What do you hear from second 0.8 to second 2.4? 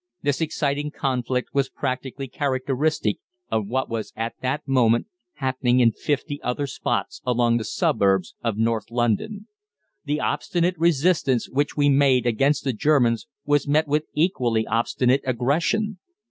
conflict was practically